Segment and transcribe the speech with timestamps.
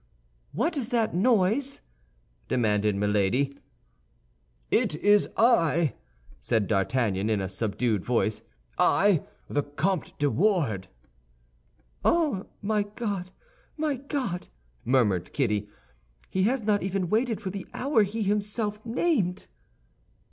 [0.51, 1.81] "What is that noise?"
[2.47, 3.55] demanded Milady.
[4.71, 5.93] "It is I,"
[6.39, 8.41] said D'Artagnan in a subdued voice,
[8.79, 10.87] "I, the Comte de Wardes."
[12.03, 13.29] "Oh, my God,
[13.77, 14.47] my God!"
[14.83, 15.69] murmured Kitty,
[16.31, 19.45] "he has not even waited for the hour he himself named!"